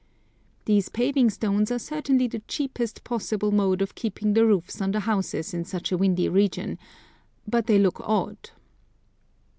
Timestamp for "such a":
5.63-5.97